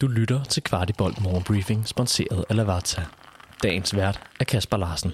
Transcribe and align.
Du 0.00 0.06
lytter 0.06 0.44
til 0.44 0.62
Kvartibolt 0.62 1.22
Morgenbriefing, 1.22 1.88
sponsoreret 1.88 2.44
af 2.48 2.56
Lavazza. 2.56 3.02
Dagens 3.62 3.96
vært 3.96 4.20
er 4.40 4.44
Kasper 4.44 4.76
Larsen. 4.76 5.10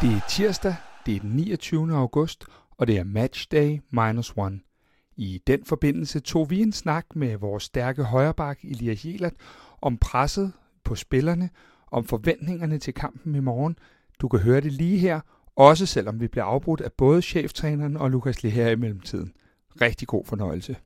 Det 0.00 0.16
er 0.16 0.20
tirsdag, 0.28 0.74
det 1.06 1.16
er 1.16 1.20
den 1.20 1.30
29. 1.30 1.96
august, 1.96 2.44
og 2.78 2.86
det 2.86 2.98
er 2.98 3.04
matchday 3.04 3.80
minus 3.90 4.32
one. 4.36 4.60
I 5.16 5.40
den 5.46 5.64
forbindelse 5.64 6.20
tog 6.20 6.50
vi 6.50 6.62
en 6.62 6.72
snak 6.72 7.06
med 7.14 7.36
vores 7.36 7.62
stærke 7.62 8.04
højreback 8.04 8.64
Elias 8.64 9.04
Jelert 9.04 9.34
om 9.82 9.98
presset 9.98 10.52
på 10.84 10.94
spillerne, 10.94 11.50
om 11.90 12.04
forventningerne 12.04 12.78
til 12.78 12.94
kampen 12.94 13.34
i 13.34 13.40
morgen. 13.40 13.76
Du 14.20 14.28
kan 14.28 14.40
høre 14.40 14.60
det 14.60 14.72
lige 14.72 14.98
her, 14.98 15.20
også 15.56 15.86
selvom 15.86 16.20
vi 16.20 16.28
bliver 16.28 16.44
afbrudt 16.44 16.80
af 16.80 16.92
både 16.92 17.22
cheftræneren 17.22 17.96
og 17.96 18.10
Lukas 18.10 18.42
Leher 18.42 18.68
i 18.68 18.76
mellemtiden. 18.76 19.32
Rigtig 19.80 20.08
god 20.08 20.24
fornøjelse. 20.24 20.76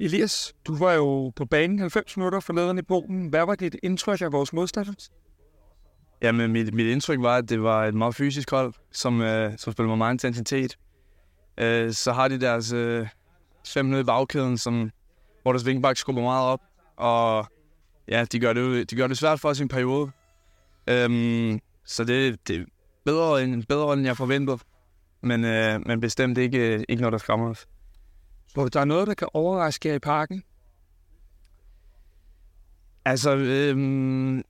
Elias, 0.00 0.54
du 0.66 0.76
var 0.76 0.92
jo 0.92 1.32
på 1.36 1.44
banen 1.44 1.78
90 1.78 2.16
minutter 2.16 2.40
forleden 2.40 2.78
i 2.78 2.82
Polen. 2.82 3.28
Hvad 3.28 3.46
var 3.46 3.54
dit 3.54 3.76
indtryk 3.82 4.20
af 4.20 4.32
vores 4.32 4.52
modstandere? 4.52 4.94
Jamen, 6.22 6.52
mit, 6.52 6.74
mit 6.74 6.86
indtryk 6.86 7.22
var, 7.22 7.36
at 7.36 7.48
det 7.48 7.62
var 7.62 7.86
et 7.86 7.94
meget 7.94 8.14
fysisk 8.14 8.50
hold, 8.50 8.74
som, 8.92 9.20
øh, 9.20 9.58
som 9.58 9.72
spiller 9.72 9.88
med 9.88 9.96
meget 9.96 10.12
intensitet. 10.12 10.78
Øh, 11.58 11.92
så 11.92 12.12
har 12.12 12.28
de 12.28 12.40
deres 12.40 12.72
øh, 12.72 13.08
fem 13.66 13.86
nede 13.86 14.00
i 14.00 14.04
bagkæden, 14.04 14.58
som, 14.58 14.90
hvor 15.42 15.52
deres 15.52 15.66
vingbak 15.66 15.96
skubber 15.96 16.22
meget 16.22 16.46
op, 16.46 16.60
og 16.96 17.46
ja, 18.08 18.24
de 18.32 18.40
gør 18.40 18.52
det, 18.52 18.90
de 18.90 18.96
gør 18.96 19.06
det 19.06 19.18
svært 19.18 19.40
for 19.40 19.48
os 19.48 19.60
i 19.60 19.62
en 19.62 19.68
periode. 19.68 20.10
Øhm, 20.86 21.60
så 21.84 22.04
det, 22.04 22.48
det 22.48 22.56
er 22.56 22.64
bedre 23.04 23.44
end, 23.44 23.64
bedre, 23.64 23.92
end 23.92 24.06
jeg 24.06 24.16
forventede, 24.16 24.58
men, 25.22 25.44
øh, 25.44 25.80
men 25.86 26.00
bestemt 26.00 26.38
ikke, 26.38 26.84
ikke 26.88 27.00
noget, 27.00 27.12
der 27.12 27.18
skræmmer 27.18 27.50
os. 27.50 27.66
Hvor 28.54 28.68
der 28.68 28.80
er 28.80 28.84
noget, 28.84 29.06
der 29.06 29.14
kan 29.14 29.28
overraske 29.34 29.88
jer 29.88 29.94
i 29.94 29.98
parken? 29.98 30.42
Altså, 33.04 33.36
øhm, 33.36 34.42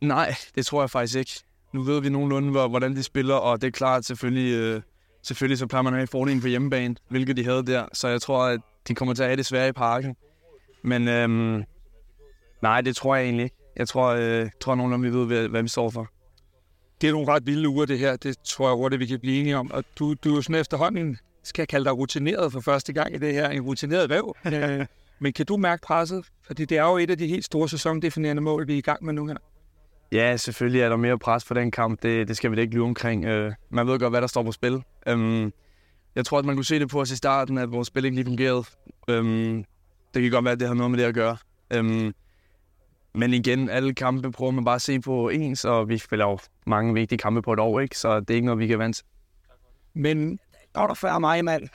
nej, 0.00 0.34
det 0.54 0.66
tror 0.66 0.82
jeg 0.82 0.90
faktisk 0.90 1.18
ikke. 1.18 1.32
Nu 1.72 1.82
ved 1.82 2.00
vi 2.00 2.08
nogenlunde, 2.08 2.50
hvordan 2.50 2.96
de 2.96 3.02
spiller, 3.02 3.34
og 3.34 3.60
det 3.60 3.66
er 3.66 3.70
klart, 3.70 4.04
selvfølgelig, 4.04 4.54
øh, 4.54 4.82
selvfølgelig 5.22 5.58
så 5.58 5.66
plejer 5.66 5.82
man 5.82 5.94
at 5.94 5.98
have 5.98 6.06
fordelen 6.06 6.40
på 6.40 6.46
hjemmebane, 6.46 6.96
hvilket 7.08 7.36
de 7.36 7.44
havde 7.44 7.66
der. 7.66 7.86
Så 7.92 8.08
jeg 8.08 8.22
tror, 8.22 8.44
at 8.44 8.60
de 8.88 8.94
kommer 8.94 9.14
til 9.14 9.22
at 9.22 9.28
have 9.28 9.36
det 9.36 9.46
svært 9.46 9.68
i 9.68 9.72
parken. 9.72 10.16
Men 10.82 11.08
øhm, 11.08 11.64
nej, 12.62 12.80
det 12.80 12.96
tror 12.96 13.16
jeg 13.16 13.24
egentlig 13.24 13.44
ikke. 13.44 13.56
Jeg 13.76 13.88
tror, 13.88 14.06
øh, 14.08 14.50
tror 14.60 14.74
nogenlunde, 14.74 15.10
vi 15.10 15.16
ved, 15.16 15.26
hvad, 15.26 15.48
hvad 15.48 15.62
vi 15.62 15.68
står 15.68 15.90
for. 15.90 16.08
Det 17.00 17.08
er 17.08 17.12
nogle 17.12 17.32
ret 17.32 17.46
vilde 17.46 17.68
uger, 17.68 17.86
det 17.86 17.98
her. 17.98 18.16
Det 18.16 18.38
tror 18.44 18.68
jeg 18.68 18.76
hurtigt, 18.76 19.00
vi 19.00 19.06
kan 19.06 19.20
blive 19.20 19.40
enige 19.40 19.56
om. 19.56 19.70
Og 19.70 19.84
du, 19.98 20.14
du 20.14 20.30
er 20.30 20.36
jo 20.36 20.42
sådan 20.42 20.60
efterhånden 20.60 21.18
skal 21.46 21.62
jeg 21.62 21.68
kalde 21.68 21.84
dig 21.84 21.98
rutineret 21.98 22.52
for 22.52 22.60
første 22.60 22.92
gang 22.92 23.14
i 23.14 23.18
det 23.18 23.32
her, 23.32 23.48
en 23.48 23.62
rutineret 23.62 24.10
væv. 24.10 24.36
Øh, 24.52 24.86
men 25.18 25.32
kan 25.32 25.46
du 25.46 25.56
mærke 25.56 25.82
presset? 25.82 26.26
Fordi 26.46 26.64
det 26.64 26.78
er 26.78 26.82
jo 26.82 26.96
et 26.96 27.10
af 27.10 27.18
de 27.18 27.26
helt 27.26 27.44
store 27.44 27.68
sæsondefinerende 27.68 28.42
mål, 28.42 28.66
vi 28.66 28.74
er 28.74 28.78
i 28.78 28.80
gang 28.80 29.04
med 29.04 29.12
nu 29.12 29.26
her. 29.26 29.36
Ja, 30.12 30.36
selvfølgelig 30.36 30.80
er 30.80 30.88
der 30.88 30.96
mere 30.96 31.18
pres 31.18 31.44
på 31.44 31.54
den 31.54 31.70
kamp. 31.70 32.02
Det, 32.02 32.28
det 32.28 32.36
skal 32.36 32.50
vi 32.50 32.56
da 32.56 32.60
ikke 32.60 32.74
lyve 32.74 32.84
omkring. 32.84 33.24
Øh, 33.24 33.52
man 33.70 33.86
ved 33.86 33.98
godt, 33.98 34.12
hvad 34.12 34.20
der 34.20 34.26
står 34.26 34.42
på 34.42 34.52
spil. 34.52 34.82
Øhm, 35.06 35.52
jeg 36.14 36.26
tror, 36.26 36.38
at 36.38 36.44
man 36.44 36.54
kunne 36.54 36.64
se 36.64 36.78
det 36.78 36.88
på 36.88 37.00
os 37.00 37.10
i 37.10 37.16
starten, 37.16 37.58
at 37.58 37.72
vores 37.72 37.88
spil 37.88 38.04
ikke 38.04 38.14
lige 38.14 38.24
fungerede. 38.24 38.64
Øhm, 39.08 39.64
det 40.14 40.22
kan 40.22 40.30
godt 40.30 40.44
være, 40.44 40.52
at 40.52 40.60
det 40.60 40.68
har 40.68 40.74
noget 40.74 40.90
med 40.90 40.98
det 40.98 41.04
at 41.04 41.14
gøre. 41.14 41.36
Øhm, 41.72 42.14
men 43.14 43.34
igen, 43.34 43.70
alle 43.70 43.94
kampe 43.94 44.32
prøver 44.32 44.52
man 44.52 44.64
bare 44.64 44.74
at 44.74 44.82
se 44.82 45.00
på 45.00 45.28
ens, 45.28 45.64
og 45.64 45.88
vi 45.88 45.98
spiller 45.98 46.26
jo 46.26 46.38
mange 46.66 46.94
vigtige 46.94 47.18
kampe 47.18 47.42
på 47.42 47.52
et 47.52 47.58
år, 47.58 47.80
ikke? 47.80 47.98
så 47.98 48.20
det 48.20 48.30
er 48.30 48.34
ikke 48.34 48.46
noget, 48.46 48.58
vi 48.58 48.66
kan 48.66 48.78
vente 48.78 49.02
Men 49.94 50.38
der 50.76 50.80
var 50.80 50.86
der 50.86 50.94
før 50.94 51.18
mig, 51.18 51.44
mand. 51.44 51.68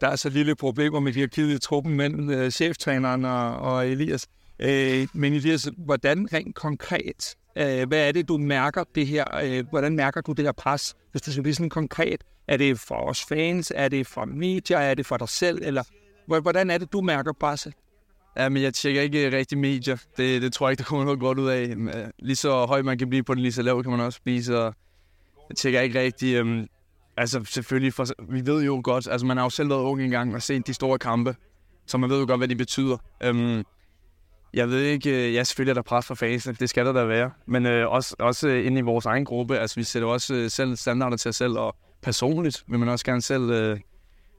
Der 0.00 0.08
er 0.08 0.16
så 0.16 0.28
lille 0.28 0.54
problemer 0.54 1.00
med 1.00 1.12
hierarkiet 1.12 1.54
i 1.54 1.58
truppen 1.58 1.94
mellem 1.94 2.30
øh, 2.30 2.50
cheftræneren 2.50 3.24
og, 3.24 3.56
og 3.56 3.88
Elias. 3.88 4.26
Øh, 4.58 5.08
men 5.14 5.32
Elias, 5.32 5.68
hvordan 5.78 6.28
rent 6.32 6.54
konkret, 6.54 7.34
øh, 7.58 7.88
hvad 7.88 8.08
er 8.08 8.12
det, 8.12 8.28
du 8.28 8.38
mærker 8.38 8.84
det 8.94 9.06
her, 9.06 9.24
øh, 9.44 9.64
hvordan 9.70 9.96
mærker 9.96 10.20
du 10.20 10.32
det 10.32 10.44
her 10.44 10.52
pres, 10.52 10.94
hvis 11.10 11.22
det 11.22 11.32
skal 11.32 11.42
blive 11.42 11.54
sådan 11.54 11.70
konkret? 11.70 12.24
Er 12.48 12.56
det 12.56 12.80
for 12.80 12.94
os 12.94 13.24
fans, 13.24 13.72
er 13.74 13.88
det 13.88 14.06
for 14.06 14.24
medier, 14.24 14.78
er 14.78 14.94
det 14.94 15.06
for 15.06 15.16
dig 15.16 15.28
selv, 15.28 15.58
eller 15.62 15.82
hvordan 16.40 16.70
er 16.70 16.78
det, 16.78 16.92
du 16.92 17.00
mærker 17.00 17.32
presset? 17.40 17.74
Ja, 18.36 18.48
men 18.48 18.62
jeg 18.62 18.74
tjekker 18.74 19.02
ikke 19.02 19.36
rigtig 19.36 19.58
medier. 19.58 19.96
Det, 20.16 20.42
det 20.42 20.52
tror 20.52 20.68
jeg 20.68 20.72
ikke, 20.72 20.78
der 20.78 20.84
kommer 20.84 21.04
noget 21.04 21.20
godt 21.20 21.38
ud 21.38 21.48
af. 21.48 21.76
Lige 22.18 22.36
så 22.36 22.66
høj 22.66 22.82
man 22.82 22.98
kan 22.98 23.08
blive 23.08 23.22
på 23.22 23.34
den, 23.34 23.42
lige 23.42 23.52
så 23.52 23.62
lav 23.62 23.82
kan 23.82 23.90
man 23.90 24.00
også 24.00 24.20
blive, 24.24 24.42
så 24.42 24.72
jeg 25.48 25.56
tjekker 25.56 25.80
ikke 25.80 26.00
rigtig. 26.00 26.34
Øhm, 26.34 26.66
Altså 27.20 27.40
selvfølgelig, 27.44 27.94
for, 27.94 28.06
vi 28.32 28.46
ved 28.46 28.62
jo 28.64 28.80
godt, 28.84 29.08
altså 29.10 29.26
man 29.26 29.36
har 29.36 29.44
jo 29.44 29.50
selv 29.50 29.70
været 29.70 29.80
ung 29.80 30.02
engang 30.02 30.34
og 30.34 30.42
set 30.42 30.66
de 30.66 30.74
store 30.74 30.98
kampe, 30.98 31.36
så 31.86 31.98
man 31.98 32.10
ved 32.10 32.20
jo 32.20 32.26
godt, 32.26 32.40
hvad 32.40 32.48
de 32.48 32.56
betyder. 32.56 32.96
Øhm, 33.22 33.64
jeg 34.54 34.68
ved 34.68 34.82
ikke, 34.82 35.26
øh, 35.26 35.34
ja 35.34 35.44
selvfølgelig 35.44 35.70
er 35.70 35.74
der 35.74 35.82
pres 35.82 36.06
for 36.06 36.14
fansene, 36.14 36.56
det 36.60 36.70
skal 36.70 36.86
der 36.86 36.92
da 36.92 37.04
være, 37.04 37.30
men 37.46 37.66
øh, 37.66 37.90
også, 37.90 38.16
også 38.18 38.48
øh, 38.48 38.66
inde 38.66 38.78
i 38.78 38.82
vores 38.82 39.06
egen 39.06 39.24
gruppe, 39.24 39.58
altså 39.58 39.76
vi 39.76 39.82
sætter 39.82 40.08
også 40.08 40.34
øh, 40.34 40.50
selv 40.50 40.76
standarder 40.76 41.16
til 41.16 41.28
os 41.28 41.36
selv, 41.36 41.58
og 41.58 41.76
personligt 42.02 42.64
vil 42.68 42.78
man 42.78 42.88
også 42.88 43.04
gerne 43.04 43.22
selv 43.22 43.50
øh, 43.50 43.80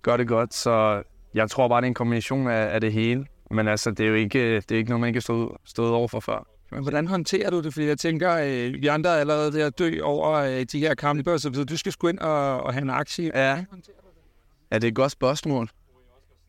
gøre 0.02 0.18
det 0.18 0.28
godt, 0.28 0.54
så 0.54 1.04
jeg 1.34 1.50
tror 1.50 1.68
bare, 1.68 1.82
det 1.82 1.86
er 1.86 1.88
en 1.88 1.94
kombination 1.94 2.48
af, 2.48 2.74
af 2.74 2.82
det 2.82 2.94
hele, 2.94 3.26
men 3.52 3.68
altså 3.68 3.92
det 3.92 4.06
er 4.06 4.10
jo 4.10 4.16
ikke, 4.16 4.40
øh, 4.40 4.56
det 4.56 4.72
er 4.72 4.78
ikke 4.78 4.90
noget, 4.90 5.02
man 5.02 5.08
ikke 5.08 5.18
har 5.18 5.22
stået, 5.22 5.50
stået 5.66 5.92
over 5.92 6.08
for 6.08 6.20
før. 6.20 6.51
Men 6.72 6.82
hvordan 6.82 7.08
håndterer 7.08 7.50
du 7.50 7.62
det? 7.62 7.74
Fordi 7.74 7.86
jeg 7.86 7.98
tænker, 8.00 8.34
øh, 8.36 8.82
vi 8.82 8.88
andre 8.88 9.10
er 9.10 9.16
allerede 9.16 9.54
ved 9.54 9.62
at 9.62 9.80
dø 9.80 10.00
over 10.04 10.32
øh, 10.32 10.66
de 10.72 10.80
her 10.80 10.96
kampe, 10.96 11.40
så 11.40 11.50
du 11.70 11.78
skal 11.78 11.92
sgu 11.92 12.08
ind 12.08 12.20
og, 12.20 12.64
og 12.64 12.74
have 12.74 12.82
en 12.82 12.90
aktie. 12.90 13.32
Ja. 13.36 13.66
ja, 14.72 14.76
det 14.76 14.84
er 14.84 14.88
et 14.88 14.96
godt 14.96 15.12
spørgsmål. 15.12 15.70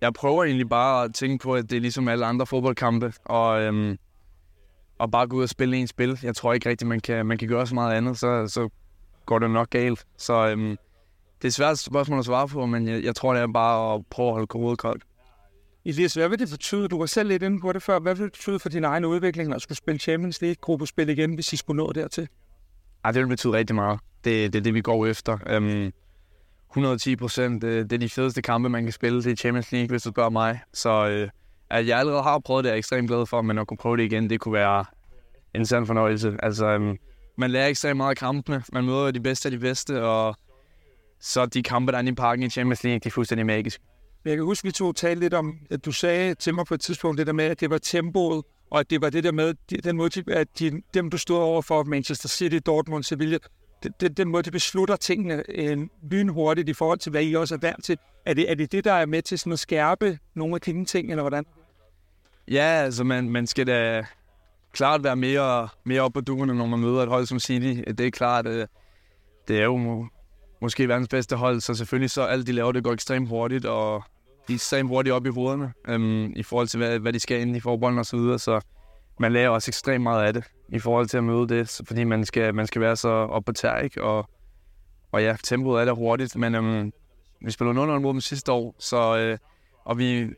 Jeg 0.00 0.12
prøver 0.12 0.44
egentlig 0.44 0.68
bare 0.68 1.04
at 1.04 1.14
tænke 1.14 1.42
på, 1.42 1.54
at 1.54 1.70
det 1.70 1.76
er 1.76 1.80
ligesom 1.80 2.08
alle 2.08 2.26
andre 2.26 2.46
fodboldkampe, 2.46 3.12
og, 3.24 3.62
øhm, 3.62 3.98
og 4.98 5.10
bare 5.10 5.26
gå 5.26 5.36
ud 5.36 5.42
og 5.42 5.48
spille 5.48 5.76
en 5.76 5.86
spil. 5.86 6.18
Jeg 6.22 6.36
tror 6.36 6.52
ikke 6.52 6.68
rigtigt, 6.68 6.88
man 6.88 7.00
kan, 7.00 7.26
man 7.26 7.38
kan 7.38 7.48
gøre 7.48 7.66
så 7.66 7.74
meget 7.74 7.94
andet, 7.94 8.18
så, 8.18 8.46
så 8.48 8.68
går 9.26 9.38
det 9.38 9.50
nok 9.50 9.70
galt. 9.70 10.04
Så 10.16 10.48
øhm, 10.48 10.76
det 11.38 11.44
er 11.44 11.48
et 11.48 11.54
svært 11.54 11.78
spørgsmål 11.78 12.18
at 12.18 12.24
svare 12.24 12.48
på, 12.48 12.66
men 12.66 12.88
jeg, 12.88 13.04
jeg 13.04 13.16
tror, 13.16 13.32
det 13.34 13.42
er 13.42 13.46
bare 13.46 13.94
at 13.94 14.06
prøve 14.10 14.28
at 14.28 14.32
holde 14.32 14.46
hovedet 14.52 14.78
koldt. 14.78 15.02
Elias, 15.84 16.14
hvad 16.14 16.28
vil 16.28 16.38
det 16.38 16.50
betyde? 16.50 16.88
Du 16.88 16.98
var 16.98 17.06
selv 17.06 17.28
lidt 17.28 17.42
inde 17.42 17.60
på 17.60 17.72
det 17.72 17.82
før. 17.82 17.98
Hvad 17.98 18.14
vil 18.14 18.24
det 18.24 18.32
betyde 18.32 18.58
for 18.58 18.68
din 18.68 18.84
egen 18.84 19.04
udvikling 19.04 19.54
at 19.54 19.62
skulle 19.62 19.78
spille 19.78 19.98
Champions 19.98 20.42
League-gruppespil 20.42 21.08
igen, 21.08 21.34
hvis 21.34 21.52
I 21.52 21.56
skulle 21.56 21.76
nå 21.76 21.92
dertil? 21.92 22.28
Ej, 23.04 23.10
det 23.10 23.20
vil 23.20 23.28
betyde 23.28 23.52
rigtig 23.52 23.76
meget. 23.76 24.00
Det, 24.24 24.52
det 24.52 24.58
er 24.58 24.62
det, 24.62 24.74
vi 24.74 24.80
går 24.80 25.06
efter. 25.06 25.38
Øhm, 25.46 25.66
um, 25.66 25.92
110 26.70 27.16
procent, 27.16 27.62
det, 27.62 27.90
det 27.90 27.96
er 27.96 28.00
de 28.00 28.08
fedeste 28.08 28.42
kampe, 28.42 28.68
man 28.68 28.82
kan 28.82 28.92
spille. 28.92 29.22
Det 29.22 29.32
er 29.32 29.36
Champions 29.36 29.72
League, 29.72 29.88
hvis 29.88 30.02
du 30.02 30.10
spørger 30.10 30.30
mig. 30.30 30.60
Så 30.72 31.08
øh, 31.08 31.28
at 31.70 31.86
jeg 31.86 31.98
allerede 31.98 32.22
har 32.22 32.38
prøvet 32.38 32.64
det, 32.64 32.70
er 32.70 32.74
jeg 32.74 32.78
ekstremt 32.78 33.08
glad 33.08 33.26
for, 33.26 33.42
men 33.42 33.58
at 33.58 33.66
kunne 33.66 33.78
prøve 33.78 33.96
det 33.96 34.02
igen, 34.02 34.30
det 34.30 34.40
kunne 34.40 34.54
være 34.54 34.84
en 35.54 35.66
sand 35.66 35.86
fornøjelse. 35.86 36.36
Altså, 36.42 36.76
um, 36.76 36.98
man 37.36 37.50
lærer 37.50 37.66
ekstremt 37.66 37.96
meget 37.96 38.10
af 38.10 38.16
kampene. 38.16 38.62
Man 38.72 38.84
møder 38.84 39.10
de 39.10 39.20
bedste 39.20 39.46
af 39.46 39.50
de 39.50 39.58
bedste, 39.58 40.04
og 40.04 40.36
så 41.20 41.46
de 41.46 41.62
kampe, 41.62 41.92
der 41.92 41.98
er 41.98 42.02
i 42.02 42.12
parken 42.12 42.44
i 42.44 42.50
Champions 42.50 42.84
League, 42.84 42.98
de 42.98 43.08
er 43.08 43.10
fuldstændig 43.10 43.46
magiske. 43.46 43.84
Jeg 44.24 44.36
kan 44.36 44.44
huske, 44.44 44.64
at 44.64 44.68
vi 44.68 44.72
to 44.72 44.92
talte 44.92 45.20
lidt 45.20 45.34
om, 45.34 45.58
at 45.70 45.84
du 45.84 45.92
sagde 45.92 46.34
til 46.34 46.54
mig 46.54 46.66
på 46.66 46.74
et 46.74 46.80
tidspunkt 46.80 47.18
det 47.18 47.26
der 47.26 47.32
med, 47.32 47.44
at 47.44 47.60
det 47.60 47.70
var 47.70 47.78
tempoet, 47.78 48.44
og 48.70 48.80
at 48.80 48.90
det 48.90 49.00
var 49.00 49.10
det 49.10 49.24
der 49.24 49.32
med, 49.32 49.54
den 49.84 49.96
måde, 49.96 50.22
at 50.32 50.58
de, 50.58 50.82
dem, 50.94 51.10
du 51.10 51.18
stod 51.18 51.36
over 51.36 51.62
for, 51.62 51.82
Manchester 51.82 52.28
City, 52.28 52.58
Dortmund, 52.66 53.04
Sevilla, 53.04 53.38
den, 54.00 54.14
den 54.14 54.28
måde, 54.28 54.42
de 54.42 54.50
beslutter 54.50 54.96
tingene 54.96 55.42
øh, 55.48 55.78
lynhurtigt 56.10 56.68
i 56.68 56.72
forhold 56.72 56.98
til, 56.98 57.10
hvad 57.10 57.24
I 57.24 57.34
også 57.34 57.54
er 57.54 57.58
vant 57.58 57.84
til. 57.84 57.98
Er 58.26 58.34
det, 58.34 58.50
er 58.50 58.54
det 58.54 58.72
det, 58.72 58.84
der 58.84 58.92
er 58.92 59.06
med 59.06 59.22
til 59.22 59.38
sådan 59.38 59.52
at 59.52 59.58
skærpe 59.58 60.18
nogle 60.34 60.54
af 60.54 60.60
dine 60.60 60.84
ting, 60.84 61.10
eller 61.10 61.22
hvordan? 61.22 61.44
Ja, 62.48 62.82
altså 62.84 63.04
man, 63.04 63.30
man 63.30 63.46
skal 63.46 63.66
da 63.66 64.04
klart 64.72 65.04
være 65.04 65.16
mere, 65.16 65.68
mere 65.84 66.00
op 66.00 66.12
på 66.12 66.20
duerne, 66.20 66.54
når 66.54 66.66
man 66.66 66.78
møder 66.78 67.02
et 67.02 67.08
hold 67.08 67.26
som 67.26 67.38
City. 67.38 67.80
Det 67.88 68.00
er 68.00 68.10
klart, 68.10 68.46
øh, 68.46 68.66
det 69.48 69.58
er 69.60 69.64
jo 69.64 70.06
måske 70.62 70.88
verdens 70.88 71.08
bedste 71.08 71.36
hold, 71.36 71.60
så 71.60 71.74
selvfølgelig 71.74 72.10
så 72.10 72.22
alt 72.22 72.46
de 72.46 72.52
laver, 72.52 72.72
det 72.72 72.84
går 72.84 72.92
ekstremt 72.92 73.28
hurtigt, 73.28 73.64
og 73.64 74.04
de 74.48 74.52
er 74.52 74.54
ekstremt 74.54 74.88
hurtigt 74.88 75.14
op 75.14 75.26
i 75.26 75.28
hovederne, 75.28 75.72
øhm, 75.88 76.32
i 76.36 76.42
forhold 76.42 76.68
til, 76.68 76.78
hvad, 76.78 76.98
hvad 76.98 77.12
de 77.12 77.20
skal 77.20 77.40
ind 77.40 77.56
i 77.56 77.60
forbolden 77.60 77.98
og 77.98 78.06
så 78.06 78.16
videre, 78.16 78.38
så 78.38 78.60
man 79.18 79.32
lærer 79.32 79.48
også 79.48 79.70
ekstremt 79.70 80.02
meget 80.02 80.26
af 80.26 80.32
det, 80.32 80.44
i 80.68 80.78
forhold 80.78 81.06
til 81.06 81.16
at 81.16 81.24
møde 81.24 81.48
det, 81.48 81.80
fordi 81.86 82.04
man 82.04 82.24
skal, 82.24 82.54
man 82.54 82.66
skal 82.66 82.80
være 82.80 82.96
så 82.96 83.08
op 83.08 83.44
på 83.44 83.52
tær, 83.52 83.78
ikke? 83.78 84.02
Og, 84.02 84.30
og 85.12 85.22
ja, 85.22 85.36
tempoet 85.44 85.80
er 85.80 85.84
der 85.84 85.92
hurtigt, 85.92 86.36
men 86.36 86.54
øhm, 86.54 86.92
vi 87.40 87.50
spillede 87.50 87.74
0 87.74 88.00
mod 88.00 88.12
dem 88.12 88.20
sidste 88.20 88.52
år, 88.52 88.74
så, 88.78 89.16
øh, 89.18 89.38
og 89.84 89.98
vi, 89.98 90.28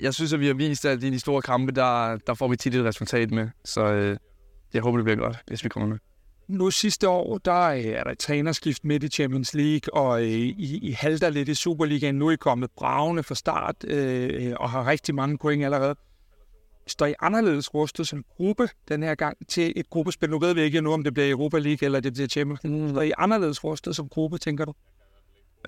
jeg 0.00 0.14
synes, 0.14 0.32
at 0.32 0.40
vi 0.40 0.46
har 0.46 0.54
vist, 0.54 0.84
at 0.84 1.02
i 1.02 1.10
de 1.10 1.20
store 1.20 1.42
kampe, 1.42 1.72
der, 1.72 2.16
der 2.16 2.34
får 2.34 2.48
vi 2.48 2.56
tit 2.56 2.74
et 2.74 2.84
resultat 2.84 3.30
med, 3.30 3.48
så 3.64 3.84
øh, 3.84 4.16
jeg 4.74 4.82
håber, 4.82 4.98
det 4.98 5.04
bliver 5.04 5.18
godt, 5.18 5.36
hvis 5.46 5.64
vi 5.64 5.68
kommer 5.68 5.88
med 5.88 5.98
nu 6.52 6.70
sidste 6.70 7.08
år, 7.08 7.38
der 7.38 7.62
øh, 7.62 7.84
er 7.84 8.04
der 8.04 8.10
et 8.10 8.18
trænerskift 8.18 8.84
midt 8.84 9.02
i 9.02 9.08
Champions 9.08 9.54
League, 9.54 9.94
og 9.94 10.22
øh, 10.22 10.28
I, 10.28 10.78
I 10.82 10.90
halter 10.90 11.30
lidt 11.30 11.48
i 11.48 11.54
Superligaen. 11.54 12.14
Nu 12.14 12.28
er 12.28 12.32
I 12.32 12.36
kommet 12.36 12.70
bravende 12.70 13.22
fra 13.22 13.34
start 13.34 13.84
øh, 13.84 14.52
og 14.60 14.70
har 14.70 14.86
rigtig 14.86 15.14
mange 15.14 15.38
point 15.38 15.64
allerede. 15.64 15.94
Står 16.86 17.06
I 17.06 17.14
anderledes 17.20 17.74
rustet 17.74 18.08
som 18.08 18.24
gruppe 18.36 18.68
den 18.88 19.02
her 19.02 19.14
gang 19.14 19.36
til 19.48 19.72
et 19.76 19.90
gruppespil? 19.90 20.30
Nu 20.30 20.38
ved 20.38 20.54
vi 20.54 20.60
ikke 20.60 20.80
nu, 20.80 20.92
om 20.92 21.04
det 21.04 21.14
bliver 21.14 21.30
Europa 21.30 21.58
League 21.58 21.86
eller 21.86 22.00
det 22.00 22.12
bliver 22.12 22.28
Champions 22.28 22.64
League. 22.64 22.88
Står 22.88 23.02
I 23.02 23.12
anderledes 23.18 23.64
rustet 23.64 23.96
som 23.96 24.08
gruppe, 24.08 24.38
tænker 24.38 24.64
du? 24.64 24.74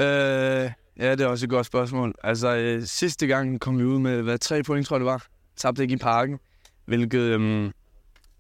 Øh, 0.00 0.70
Ja, 0.98 1.10
det 1.10 1.20
er 1.20 1.26
også 1.26 1.46
et 1.46 1.50
godt 1.50 1.66
spørgsmål. 1.66 2.14
Altså, 2.25 2.56
øh, 2.56 2.82
sidste 2.82 3.26
gang 3.26 3.60
kom 3.60 3.78
vi 3.78 3.84
ud 3.84 3.98
med, 3.98 4.22
hvad, 4.22 4.38
tre 4.38 4.62
point, 4.62 4.86
tror 4.86 4.96
jeg 4.96 5.00
det 5.00 5.06
var. 5.06 5.26
Tabte 5.56 5.82
ikke 5.82 5.94
i 5.94 5.98
parken, 5.98 6.38
hvilket 6.86 7.20
øh, 7.20 7.70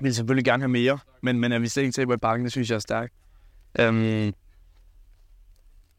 vil 0.00 0.14
selvfølgelig 0.14 0.44
gerne 0.44 0.62
have 0.62 0.68
mere. 0.68 0.98
Men, 1.22 1.40
men 1.40 1.52
at 1.52 1.62
vi 1.62 1.68
slet 1.68 1.82
ikke 1.82 1.92
taber 1.92 2.36
i 2.36 2.42
det 2.42 2.52
synes 2.52 2.70
jeg 2.70 2.76
er 2.76 2.80
stærkt. 2.80 3.14
Um, 3.88 4.32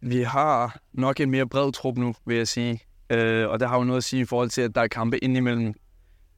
vi 0.02 0.22
har 0.22 0.80
nok 0.94 1.20
en 1.20 1.32
mere 1.32 1.48
bred 1.48 1.72
trup 1.72 1.98
nu, 1.98 2.16
vil 2.26 2.38
jeg 2.38 2.48
sige. 2.48 2.74
Uh, 3.14 3.50
og 3.52 3.60
det 3.60 3.68
har 3.68 3.78
jo 3.78 3.84
noget 3.84 3.98
at 3.98 4.04
sige 4.04 4.22
i 4.22 4.26
forhold 4.26 4.50
til, 4.50 4.62
at 4.62 4.76
der 4.76 4.82
er 4.82 4.88
kampe 4.88 5.18
indimellem. 5.18 5.74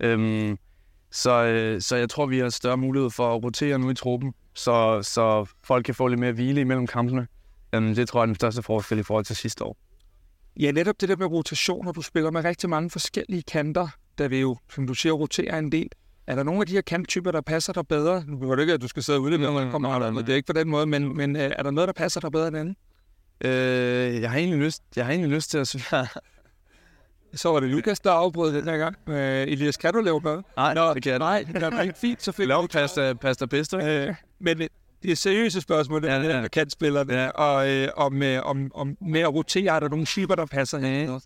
Um, 0.06 0.59
så, 1.12 1.45
øh, 1.45 1.81
så 1.81 1.95
jeg 1.95 2.09
tror, 2.09 2.25
vi 2.25 2.39
har 2.39 2.50
større 2.50 2.77
mulighed 2.77 3.09
for 3.09 3.36
at 3.36 3.44
rotere 3.44 3.80
nu 3.80 3.89
i 3.89 3.94
truppen, 3.94 4.33
så, 4.54 5.01
så 5.01 5.45
folk 5.63 5.86
kan 5.86 5.95
få 5.95 6.07
lidt 6.07 6.19
mere 6.19 6.31
hvile 6.31 6.62
imellem 6.62 6.88
kampene. 6.88 7.27
Um, 7.77 7.95
det 7.95 8.07
tror 8.07 8.19
jeg 8.19 8.24
er 8.24 8.25
den 8.25 8.36
største 8.36 8.63
forskel 8.63 9.00
i 9.00 9.04
forhold 9.04 9.25
til 9.25 9.36
sidste 9.36 9.63
år. 9.63 9.77
Ja, 10.59 10.71
netop 10.71 11.01
det 11.01 11.09
der 11.09 11.15
med 11.15 11.25
rotation, 11.25 11.88
og 11.88 11.95
du 11.95 12.01
spiller 12.01 12.31
med 12.31 12.44
rigtig 12.44 12.69
mange 12.69 12.89
forskellige 12.89 13.44
kanter, 13.44 13.88
der 14.18 14.27
vil 14.27 14.39
jo, 14.39 14.57
som 14.74 14.88
du 14.88 14.94
siger, 14.94 15.13
rotere 15.13 15.59
en 15.59 15.71
del. 15.71 15.89
Er 16.27 16.35
der 16.35 16.44
nogle 16.44 16.62
af 16.62 16.68
de 16.68 16.74
her 16.74 16.81
kanttyper, 16.81 17.31
der 17.31 17.41
passer 17.41 17.74
dig 17.74 17.88
bedre? 17.88 18.24
Nu 18.27 18.47
var 18.47 18.56
det 18.56 18.62
ikke, 18.62 18.74
at 18.74 18.81
du 18.81 18.88
skal 18.88 19.03
sidde 19.03 19.19
ude, 19.19 19.38
når 19.38 19.51
man 19.51 19.71
kommer 19.71 20.00
nej, 20.00 20.21
det 20.21 20.29
er 20.29 20.35
ikke 20.35 20.47
på 20.47 20.53
den 20.53 20.69
måde, 20.69 20.85
men, 20.85 21.18
men 21.18 21.35
er 21.35 21.63
der 21.63 21.71
noget, 21.71 21.88
der 21.88 21.94
passer 21.94 22.19
dig 22.19 22.31
bedre 22.31 22.47
end 22.47 22.57
andet? 22.57 22.75
Øh, 23.41 24.21
jeg, 24.21 24.29
har 24.31 24.38
egentlig 24.38 24.59
lyst, 24.59 24.83
jeg 24.95 25.06
har 25.06 25.12
egentlig 25.12 25.31
lyst 25.31 25.51
til 25.51 25.57
at 25.57 25.68
svare. 25.68 26.07
Så 27.33 27.51
var 27.51 27.59
det 27.59 27.69
Lukas, 27.69 28.00
der 28.00 28.12
afbrød 28.12 28.53
den 28.53 28.63
her 28.63 28.77
gang. 28.77 28.95
Øh, 29.09 29.41
Elias, 29.41 29.77
kan 29.77 29.94
du 29.94 30.01
lave 30.01 30.21
noget? 30.24 30.45
Nej, 30.57 30.74
Nå, 30.74 30.94
det 30.94 31.03
kan 31.03 31.09
jeg 31.09 31.19
Nej, 31.19 31.45
det 31.53 31.63
er 31.63 31.79
rigtig 31.79 31.95
fint. 31.95 32.24
Så 32.24 32.31
fik 32.31 32.47
Lav 32.47 32.68
pasta, 32.68 33.13
pasta 33.13 33.45
pesto. 33.45 33.77
Øh, 33.80 34.15
men 34.39 34.57
det 35.03 35.12
er 35.12 35.15
seriøse 35.15 35.62
spørgsmål, 35.62 36.01
det 36.01 36.07
ja, 36.07 36.21
ja. 36.21 36.41
med 36.41 36.50
kantspillerne. 36.50 37.13
Ja. 37.13 37.30
Og 37.30 37.69
øh, 37.71 37.88
om, 37.95 38.23
øh, 38.23 38.45
om, 38.45 38.71
om 38.75 38.97
med 39.01 39.21
at 39.21 39.33
rotere, 39.33 39.75
er 39.75 39.80
der 39.80 39.89
nogle 39.89 40.06
typer, 40.06 40.35
der 40.35 40.45
passer 40.45 40.80
ja. 40.80 41.19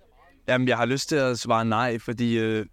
Jamen, 0.47 0.67
jeg 0.67 0.77
har 0.77 0.85
lyst 0.85 1.09
til 1.09 1.15
at 1.15 1.39
svare 1.39 1.65
nej, 1.65 1.99
fordi 1.99 2.39
øh, 2.39 2.65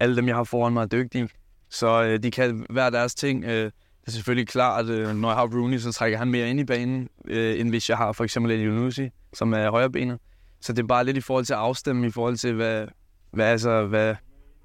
alle 0.00 0.16
dem, 0.16 0.28
jeg 0.28 0.36
har 0.36 0.44
foran 0.44 0.72
mig, 0.72 0.82
er 0.82 0.86
dygtige. 0.86 1.28
Så 1.70 2.04
øh, 2.04 2.22
de 2.22 2.30
kan 2.30 2.66
hver 2.70 2.90
deres 2.90 3.14
ting. 3.14 3.44
Øh, 3.44 3.64
det 3.64 3.72
er 4.06 4.10
selvfølgelig 4.10 4.48
klart, 4.48 4.90
at 4.90 4.98
øh, 4.98 5.16
når 5.16 5.28
jeg 5.28 5.36
har 5.36 5.46
Rooney, 5.46 5.78
så 5.78 5.92
trækker 5.92 6.18
han 6.18 6.30
mere 6.30 6.50
ind 6.50 6.60
i 6.60 6.64
banen, 6.64 7.08
øh, 7.24 7.60
end 7.60 7.68
hvis 7.68 7.88
jeg 7.88 7.96
har 7.96 8.12
for 8.12 8.24
eksempel 8.24 8.52
en 8.52 8.60
Yunusi, 8.60 9.08
som 9.34 9.52
er 9.52 9.70
højrebenet. 9.70 10.18
Så 10.60 10.72
det 10.72 10.82
er 10.82 10.86
bare 10.86 11.04
lidt 11.04 11.16
i 11.16 11.20
forhold 11.20 11.44
til 11.44 11.52
at 11.52 11.58
afstemme, 11.58 12.06
i 12.06 12.10
forhold 12.10 12.36
til, 12.36 12.54
hvad, 12.54 12.86
hvad, 13.30 13.46
altså, 13.46 13.86
hvad, 13.86 14.14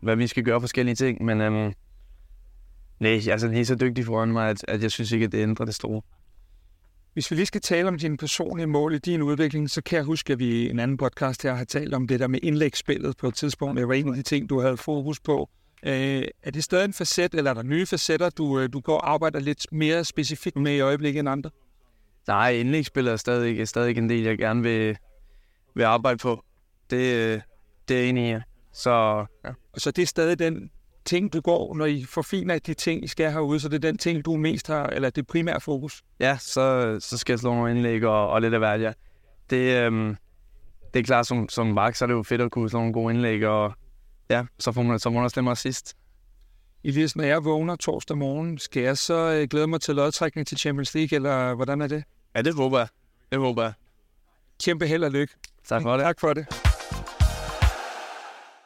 hvad 0.02 0.16
vi 0.16 0.28
skal 0.28 0.44
gøre 0.44 0.62
forskellige 0.62 0.96
ting. 0.96 1.24
Men 1.24 1.42
øhm, 1.42 1.74
nej, 3.00 3.22
altså, 3.30 3.48
han 3.48 3.58
er 3.58 3.64
så 3.64 3.76
dygtig 3.76 4.06
foran 4.06 4.32
mig, 4.32 4.50
at, 4.50 4.66
at 4.68 4.84
jeg 4.84 4.92
synes 4.92 5.12
ikke, 5.12 5.26
at 5.26 5.32
det 5.32 5.42
ændrer 5.42 5.66
det 5.66 5.76
store. 5.76 6.02
Hvis 7.14 7.32
vi 7.32 7.36
lige 7.36 7.46
skal 7.46 7.62
tale 7.62 7.88
om 7.88 7.98
dine 7.98 8.18
personlige 8.18 8.68
mål 8.68 8.94
i 8.94 8.98
din 8.98 9.22
udvikling, 9.22 9.70
så 9.70 9.82
kan 9.82 9.96
jeg 9.96 10.06
huske, 10.06 10.34
at 10.34 10.40
vi 10.40 10.46
i 10.46 10.70
en 10.70 10.80
anden 10.80 10.98
podcast 10.98 11.44
her 11.44 11.54
har 11.54 11.64
talt 11.64 11.94
om 11.94 12.08
det 12.08 12.20
der 12.20 12.28
med 12.28 12.40
indlægsspillet 12.44 13.18
på 13.18 13.28
et 13.28 13.36
tidspunkt. 13.36 13.80
Det 13.80 13.88
var 13.88 13.94
en 13.94 14.10
af 14.10 14.16
de 14.16 14.22
ting, 14.22 14.50
du 14.50 14.60
havde 14.62 14.78
fokus 14.78 15.20
på. 15.20 15.50
Øh, 15.86 16.24
er 16.44 16.52
det 16.52 16.64
stadig 16.64 16.86
en 16.86 16.94
facet, 16.94 17.34
eller 17.34 17.52
er 17.52 17.54
der 17.54 17.64
nye 17.64 17.86
facetter, 17.86 18.30
du, 18.30 18.60
øh, 18.60 18.74
du 18.74 18.80
går 18.80 18.98
og 18.98 19.12
arbejder 19.12 19.40
lidt 19.40 19.66
mere 19.72 20.04
specifikt 20.04 20.56
med 20.56 20.72
i 20.72 20.80
øjeblikket 20.80 21.20
end 21.20 21.30
andre? 21.30 21.50
Nej, 22.28 22.52
indlægsspillet 22.52 23.12
er 23.12 23.18
stadig, 23.18 23.60
er 23.60 23.66
stadig 23.66 23.98
en 23.98 24.10
del, 24.10 24.24
jeg 24.24 24.38
gerne 24.38 24.64
vil, 24.64 24.98
vil 25.76 25.84
arbejde 25.84 26.18
på. 26.18 26.44
Det, 26.90 27.16
øh, 27.16 27.42
det 27.88 28.00
er 28.00 28.10
enig 28.10 28.38
i. 28.38 28.40
Så, 28.74 29.26
ja. 29.46 29.50
Så 29.78 29.92
det 29.92 30.02
er 30.02 30.06
stadig 30.06 30.40
den 30.40 30.70
ting, 31.06 31.34
du 31.34 31.42
går, 31.42 31.76
når 31.76 31.86
I 31.86 32.06
forfiner 32.10 32.60
de 32.60 32.74
ting, 32.74 33.04
I 33.04 33.08
skal 33.08 33.32
herude, 33.32 33.60
så 33.60 33.70
det 33.70 33.76
er 33.76 33.92
den 33.92 33.98
ting, 33.98 34.26
du 34.26 34.38
mest 34.38 34.68
har, 34.68 34.86
eller 34.86 35.10
det 35.10 35.28
primære 35.28 35.62
fokus? 35.62 36.04
Ja, 36.20 36.38
så, 36.40 36.98
så 37.00 37.18
skal 37.18 37.34
jeg 37.34 37.40
slå 37.40 37.54
nogle 37.54 37.72
indlæg 37.72 38.06
og, 38.06 38.30
og 38.30 38.42
lidt 38.42 38.54
af 38.54 38.60
hvert, 38.60 38.82
ja. 38.82 38.92
Det, 39.50 39.86
øhm, 39.86 40.16
det 40.94 41.00
er 41.00 41.04
klart, 41.04 41.28
som, 41.28 41.50
som 41.50 41.76
bak, 41.76 41.96
så 41.96 42.06
er 42.06 42.08
det 42.08 42.14
jo 42.14 42.24
fedt 42.24 42.42
at 42.42 42.52
kunne 42.52 42.70
slå 42.70 42.80
nogle 42.80 42.94
gode 42.94 43.14
indlæg, 43.14 43.48
og 43.48 43.74
ja, 44.30 44.44
så 44.60 44.72
får 44.72 44.82
man, 44.82 45.00
så 45.00 45.10
må 45.10 45.14
man 45.14 45.24
også 45.24 45.42
mig 45.42 45.58
sidst. 45.58 45.96
Elias, 46.84 47.16
når 47.16 47.24
jeg 47.24 47.44
vågner 47.44 47.76
torsdag 47.76 48.18
morgen, 48.18 48.58
skal 48.58 48.84
jeg 48.84 48.98
så 48.98 49.14
øh, 49.14 49.48
glæde 49.48 49.68
mig 49.68 49.82
til 49.82 49.96
lodtrækning 49.96 50.48
til 50.48 50.58
Champions 50.58 50.94
League, 50.94 51.16
eller 51.16 51.54
hvordan 51.54 51.82
er 51.82 51.88
det? 51.88 52.04
Ja, 52.36 52.42
det 52.42 52.56
håber 52.56 52.78
jeg. 52.80 52.88
Det 53.32 53.40
håber 53.40 53.64
jeg. 53.64 53.74
Kæmpe 54.64 54.88
held 54.88 55.04
og 55.04 55.12
lykke. 55.12 55.34
Tak 55.68 55.82
for 55.82 55.98
det. 55.98 56.04
Tak 56.04 56.20
for 56.20 56.34
det. 56.34 56.46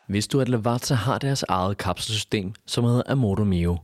Hvis 0.08 0.28
du 0.28 0.40
at 0.40 0.50
Lavazza 0.50 0.94
har 0.94 1.18
deres 1.18 1.44
eget 1.44 1.78
kapselsystem, 1.78 2.54
som 2.66 2.84
hedder 2.84 3.04
Amodo 3.06 3.44
Mio. 3.44 3.78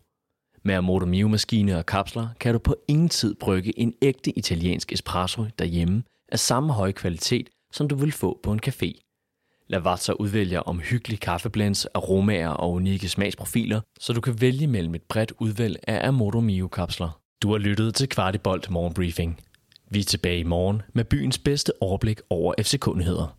Med 0.63 0.75
Amodo 0.75 1.05
Mio 1.05 1.27
maskine 1.27 1.77
og 1.77 1.85
kapsler 1.85 2.27
kan 2.39 2.53
du 2.53 2.59
på 2.59 2.75
ingen 2.87 3.09
tid 3.09 3.35
brygge 3.35 3.79
en 3.79 3.93
ægte 4.01 4.37
italiensk 4.37 4.91
espresso 4.91 5.45
derhjemme 5.59 6.03
af 6.29 6.39
samme 6.39 6.73
høje 6.73 6.91
kvalitet, 6.91 7.49
som 7.71 7.87
du 7.87 7.95
vil 7.95 8.11
få 8.11 8.39
på 8.43 8.53
en 8.53 8.59
café. 8.67 9.12
Lavazza 9.68 10.12
udvælger 10.12 10.60
omhyggelige 10.60 11.19
kaffeblends, 11.19 11.86
aromaer 11.86 12.50
og 12.50 12.71
unikke 12.71 13.10
smagsprofiler, 13.10 13.81
så 14.00 14.13
du 14.13 14.21
kan 14.21 14.42
vælge 14.42 14.68
mellem 14.68 14.95
et 14.95 15.01
bredt 15.01 15.33
udvalg 15.39 15.80
af 15.88 16.07
Amodo 16.07 16.39
Mio 16.39 16.68
kapsler. 16.68 17.19
Du 17.42 17.51
har 17.51 17.57
lyttet 17.57 17.95
til 17.95 18.10
Kvartibolt 18.10 18.69
Morgenbriefing. 18.69 19.39
Vi 19.92 20.00
er 20.00 20.04
tilbage 20.04 20.39
i 20.39 20.44
morgen 20.44 20.81
med 20.94 21.04
byens 21.04 21.38
bedste 21.38 21.71
overblik 21.81 22.21
over 22.30 22.54
FC-kundigheder. 22.62 23.38